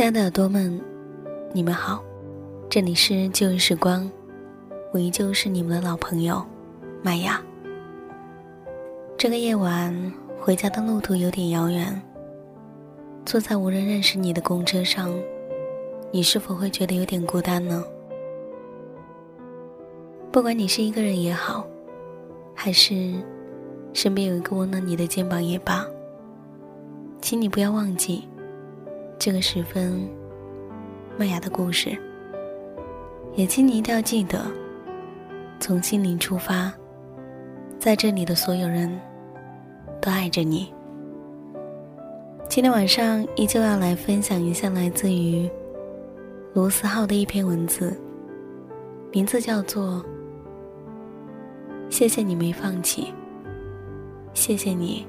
[0.00, 0.80] 亲爱的耳朵们，
[1.52, 2.02] 你们好，
[2.70, 4.10] 这里是旧日时光，
[4.94, 6.42] 我依旧是你们的老朋友
[7.02, 7.38] 麦雅。
[9.18, 9.94] 这个夜晚
[10.40, 12.00] 回家的路途有点遥远，
[13.26, 15.12] 坐在无人认识你的公车上，
[16.10, 17.84] 你是否会觉得有点孤单呢？
[20.32, 21.66] 不管你是一个人也好，
[22.54, 23.12] 还是
[23.92, 25.86] 身边有一个温暖你的肩膀也罢，
[27.20, 28.26] 请你不要忘记。
[29.20, 30.08] 这个时分，
[31.18, 31.94] 麦芽的故事，
[33.34, 34.46] 也请你一定要记得，
[35.60, 36.72] 从心灵出发，
[37.78, 38.90] 在这里的所有人
[40.00, 40.72] 都爱着你。
[42.48, 45.46] 今天晚上依旧要来分享一下来自于
[46.54, 47.94] 罗斯浩的一篇文字，
[49.12, 50.02] 名字叫做
[51.90, 53.12] 《谢谢你没放弃，
[54.32, 55.06] 谢谢你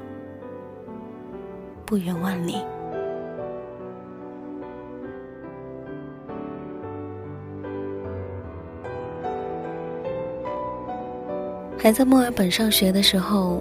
[1.85, 2.55] 不远万里》。
[11.83, 13.59] 还在墨尔本上学的时候，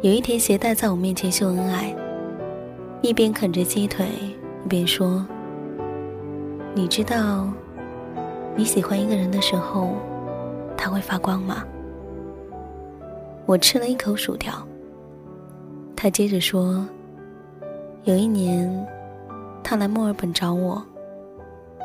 [0.00, 1.92] 有一天携带在我面前秀恩爱，
[3.02, 4.06] 一边啃着鸡腿，
[4.64, 5.26] 一边说
[6.72, 7.48] ：“你知道，
[8.54, 9.96] 你喜欢一个人的时候，
[10.76, 11.64] 他会发光吗？”
[13.44, 14.64] 我吃了一口薯条。
[15.96, 16.86] 他接着说
[18.06, 18.86] ：“有一年，
[19.64, 20.80] 他来墨尔本找我，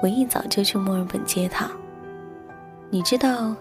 [0.04, 1.68] 我一早就去墨尔本接他。
[2.92, 3.56] 你知道。”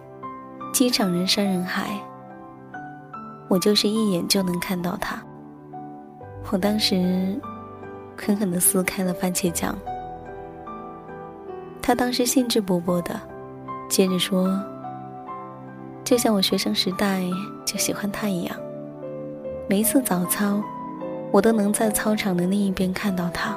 [0.73, 1.91] 机场人山人海，
[3.49, 5.23] 我就是一眼就能看到他。
[6.51, 7.39] 我当时
[8.17, 9.77] 狠狠地撕开了番茄酱。
[11.83, 13.21] 他当时兴致勃勃的，
[13.89, 14.59] 接着说
[16.05, 17.23] ：“就像我学生时代
[17.65, 18.57] 就喜欢他一样，
[19.69, 20.63] 每一次早操，
[21.33, 23.57] 我都能在操场的另一边看到他。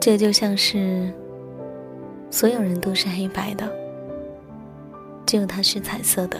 [0.00, 1.12] 这就像是
[2.30, 3.68] 所有人都是黑白的。”
[5.32, 6.36] 只有它是彩色的，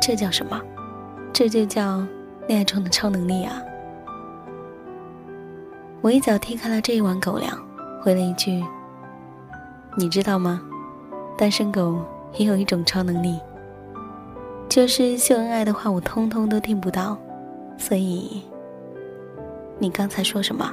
[0.00, 0.62] 这叫什么？
[1.32, 2.06] 这就叫
[2.46, 3.60] 恋爱中的超能力啊！
[6.00, 7.58] 我一脚踢开了这一碗狗粮，
[8.00, 8.64] 回了一句
[9.98, 10.62] ：“你知道吗？
[11.36, 11.98] 单身狗
[12.36, 13.40] 也有一种超能力，
[14.68, 17.18] 就是秀恩爱的话我通通都听不到。
[17.76, 18.44] 所以，
[19.80, 20.72] 你刚才说什么？”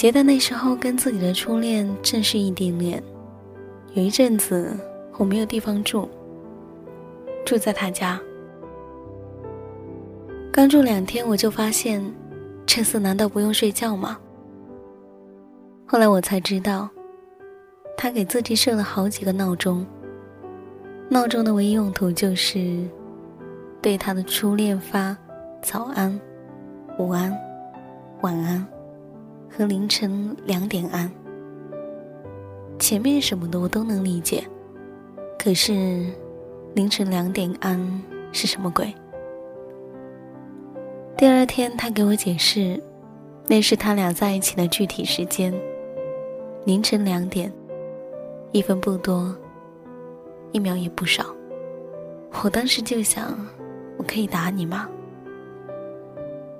[0.00, 3.02] 觉得那时候跟自己的初恋正是异地恋，
[3.92, 4.74] 有一阵子
[5.18, 6.08] 我没有地方住，
[7.44, 8.18] 住在他家。
[10.50, 12.02] 刚住两天我就发现，
[12.64, 14.18] 这次难道不用睡觉吗？
[15.84, 16.88] 后来我才知道，
[17.94, 19.84] 他给自己设了好几个闹钟，
[21.10, 22.88] 闹钟的唯一用途就是
[23.82, 25.14] 对他的初恋发
[25.60, 26.18] 早安、
[26.98, 27.38] 午安、
[28.22, 28.66] 晚安。
[29.50, 31.10] 和凌晨两点安，
[32.78, 34.42] 前面什么的我都能理解，
[35.38, 36.06] 可是
[36.74, 38.02] 凌晨两点安
[38.32, 38.94] 是什么鬼？
[41.16, 42.80] 第二天他给我解释，
[43.48, 45.52] 那是他俩在一起的具体时间，
[46.64, 47.52] 凌晨两点，
[48.52, 49.36] 一分不多，
[50.52, 51.26] 一秒也不少。
[52.44, 53.36] 我当时就想，
[53.98, 54.88] 我可以打你吗？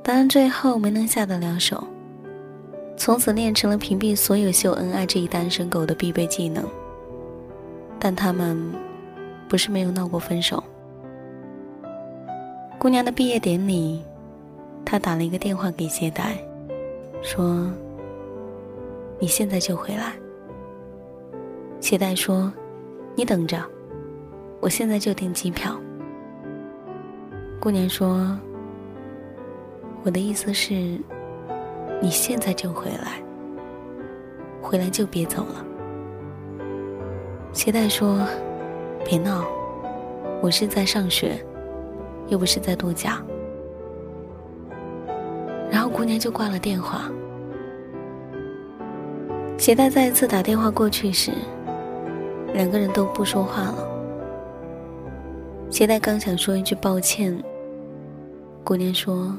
[0.02, 1.82] 当然最后没能下得了手。
[3.00, 6.62] 从此练成了屏蔽所有秀恩爱这一单身狗的必备技能。
[7.98, 8.62] 但他们
[9.48, 10.62] 不是没有闹过分手。
[12.78, 14.02] 姑娘的毕业典礼，
[14.84, 16.36] 他打了一个电话给谢带，
[17.22, 17.72] 说
[19.18, 20.12] ：“你现在就回来。”
[21.80, 22.52] 谢带说
[23.16, 23.64] ：“你等着，
[24.60, 25.74] 我现在就订机票。”
[27.58, 28.38] 姑娘说
[30.04, 31.00] ：“我的意思是。”
[32.02, 33.22] 你现在就回来，
[34.62, 35.64] 回来就别走了。
[37.52, 38.26] 鞋带说
[39.04, 39.44] ：“别闹，
[40.40, 41.44] 我是在上学，
[42.28, 43.22] 又不是在度假。”
[45.70, 47.10] 然后姑娘就挂了电话。
[49.58, 51.30] 鞋带再一次打电话过去时，
[52.54, 53.86] 两个人都不说话了。
[55.68, 57.38] 鞋带刚想说一句抱歉，
[58.64, 59.36] 姑娘说：“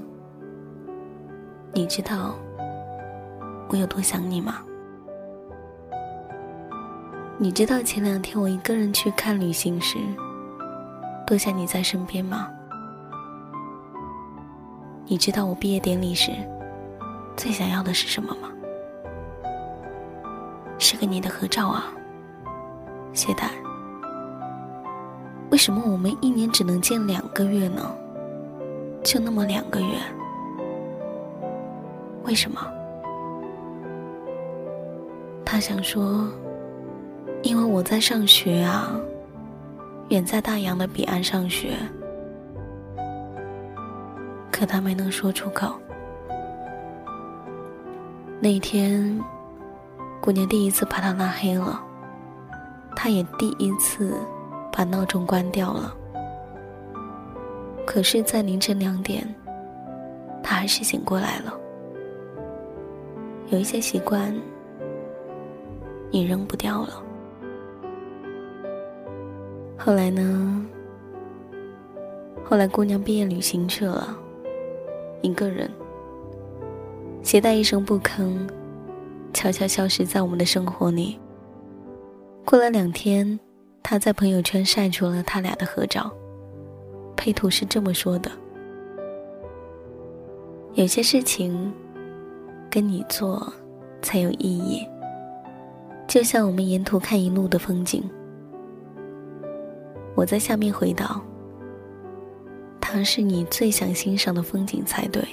[1.73, 2.35] 你知道。”
[3.71, 4.57] 我有多想你吗？
[7.37, 9.97] 你知道前两天我一个人去看旅行时，
[11.25, 12.49] 多想你在身边吗？
[15.05, 16.33] 你知道我毕业典礼时，
[17.37, 18.49] 最想要的是什么吗？
[20.77, 21.85] 是个你的合照啊，
[23.13, 23.51] 谢代。
[25.49, 27.89] 为什么我们一年只能见两个月呢？
[29.01, 29.95] 就那么两个月？
[32.25, 32.61] 为什么？
[35.51, 36.29] 他想说，
[37.43, 38.97] 因为我在上学啊，
[40.07, 41.73] 远在大洋的彼岸上学。
[44.49, 45.73] 可他没能说出口。
[48.39, 49.19] 那一天，
[50.21, 51.83] 姑娘第一次把他拉黑了，
[52.95, 54.17] 他也第一次
[54.71, 55.93] 把闹钟关掉了。
[57.85, 59.27] 可是，在凌晨两点，
[60.41, 61.53] 他还是醒过来了。
[63.49, 64.33] 有一些习惯。
[66.11, 67.01] 你扔不掉了。
[69.77, 70.65] 后来呢？
[72.43, 74.15] 后来姑娘毕业旅行去了，
[75.21, 75.71] 一个人，
[77.23, 78.37] 携带一声不吭，
[79.33, 81.17] 悄悄消失在我们的生活里。
[82.43, 83.39] 过了两天，
[83.81, 86.11] 他在朋友圈晒出了他俩的合照，
[87.15, 88.29] 配图是这么说的
[90.75, 91.71] ：“有些事情，
[92.69, 93.51] 跟你做
[94.01, 94.85] 才有意义。”
[96.11, 98.03] 就像我们沿途看一路的风景，
[100.13, 101.21] 我在下面回道
[102.81, 105.23] ：“它是你最想欣赏的风景才对。”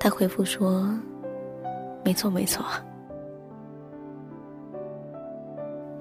[0.00, 0.88] 他回复说
[2.02, 2.64] ：“没错，没错。”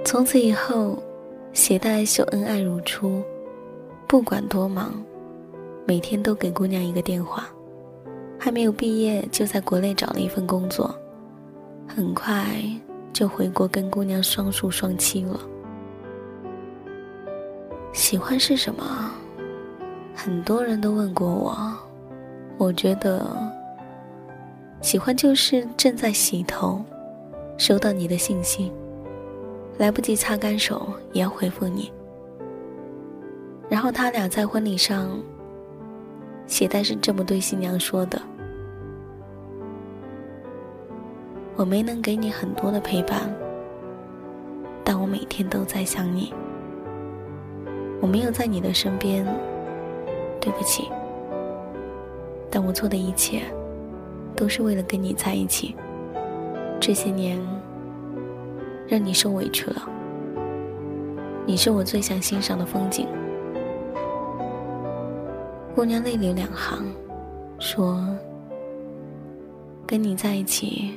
[0.06, 0.98] 从此以后，
[1.51, 3.22] 携带秀恩爱如初，
[4.08, 4.94] 不管多忙，
[5.86, 7.50] 每天都给姑娘一个电话。
[8.39, 10.98] 还没有毕业，就在国内找了一份工作。
[11.88, 12.46] 很快
[13.12, 15.39] 就回国跟姑娘双宿双栖了。
[17.94, 19.12] 喜欢是什么？
[20.13, 21.58] 很多人都问过我。
[22.58, 23.25] 我觉得，
[24.82, 26.84] 喜欢就是正在洗头，
[27.58, 28.72] 收到你的信息，
[29.77, 31.91] 来不及擦干手也要回复你。
[33.70, 35.20] 然后他俩在婚礼上，
[36.46, 38.22] 鞋带是这么对新娘说的。
[41.57, 43.33] 我没能给你很多的陪伴，
[44.83, 46.31] 但我每天都在想你。
[47.99, 49.25] 我没有在你的身边，
[50.39, 50.87] 对不起。
[52.51, 53.41] 但我做的一切，
[54.35, 55.75] 都是为了跟你在一起。
[56.79, 57.39] 这些年，
[58.87, 59.89] 让你受委屈了。
[61.43, 63.07] 你是我最想欣赏的风景。
[65.73, 66.85] 姑娘泪流两行，
[67.57, 68.07] 说
[69.87, 70.93] ：“跟你在一起。”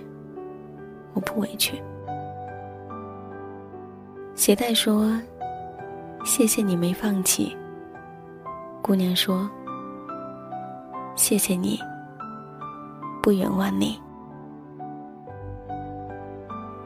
[1.15, 1.81] 我不委屈。
[4.35, 5.13] 携带说
[6.25, 7.55] ：“谢谢你没放弃。”
[8.81, 9.49] 姑娘说
[11.15, 11.79] ：“谢谢你，
[13.23, 14.01] 不远万里。”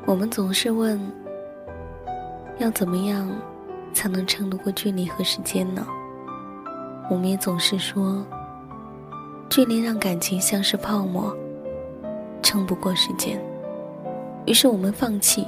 [0.06, 1.00] 我们总是问：
[2.58, 3.30] 要怎么样
[3.92, 5.86] 才能撑得过距离和时间呢？
[7.08, 8.24] 我们也总是说：
[9.48, 11.34] 距离让感情像是泡沫，
[12.42, 13.40] 撑不过时间。
[14.46, 15.46] 于是我们放弃，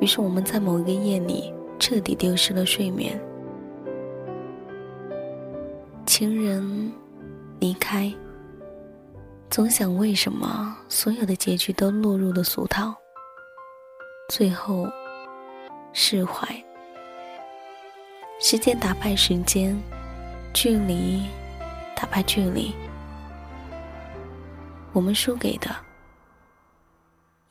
[0.00, 3.20] 于是我们在某一个夜里彻底丢失了睡眠。
[6.06, 6.92] 情人
[7.58, 8.12] 离开，
[9.50, 12.94] 总想为什么所有的结局都落入了俗套，
[14.28, 14.88] 最后
[15.92, 16.48] 释怀。
[18.40, 19.78] 时间打败时间，
[20.54, 21.22] 距离
[21.94, 22.74] 打败距离，
[24.94, 25.68] 我们输给的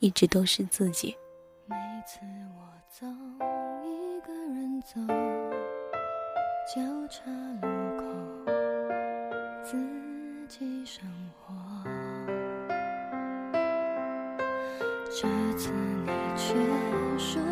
[0.00, 1.14] 一直都是自己。
[1.66, 1.76] 每
[2.06, 2.20] 次
[2.56, 3.06] 我走，
[3.84, 4.98] 一个人走，
[6.74, 7.30] 交叉
[7.60, 8.04] 路口，
[9.62, 9.76] 自
[10.48, 11.06] 己生
[11.38, 11.54] 活。
[15.10, 15.28] 这
[15.58, 16.54] 次你却
[17.18, 17.42] 说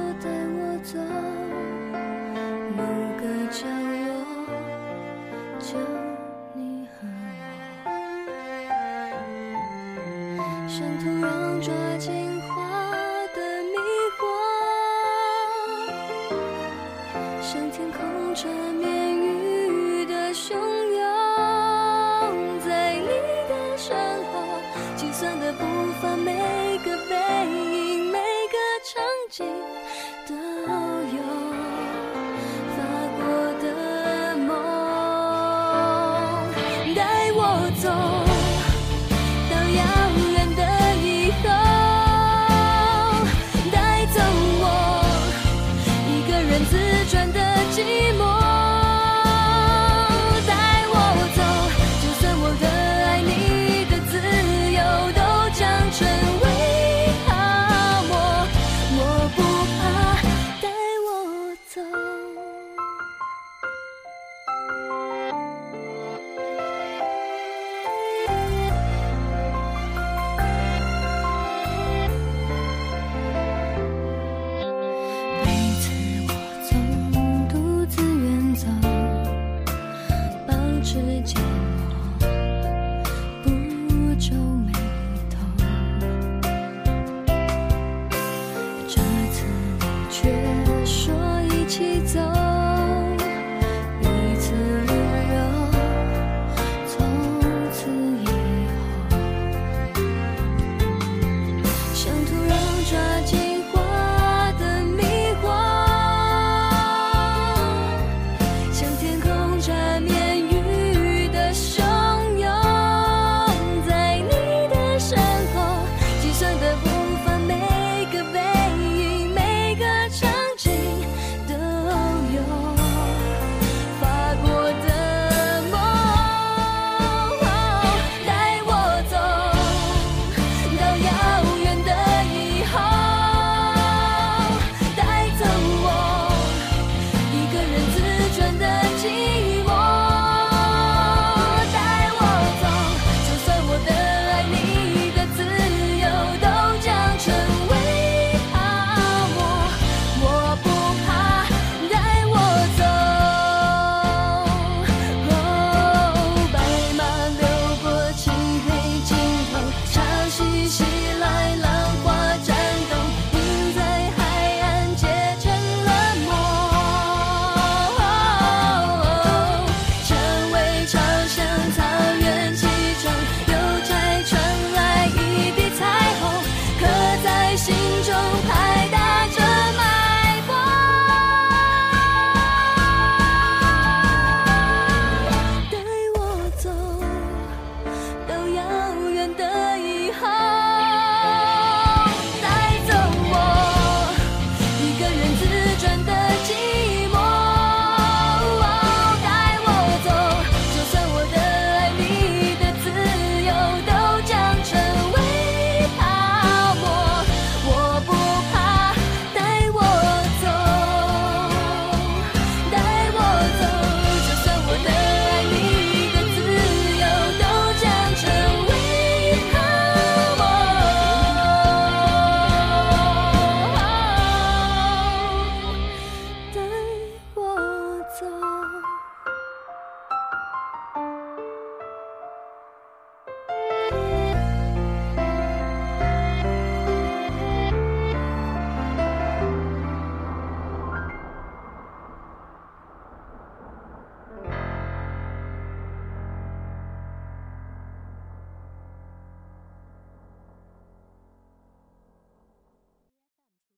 [37.80, 38.17] 走。